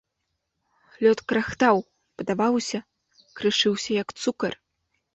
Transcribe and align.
Лёд 1.07 1.19
крахтаў, 1.33 1.77
падаваўся, 2.23 2.79
крышыўся 3.41 3.91
як 4.03 4.21
цукар. 4.21 4.53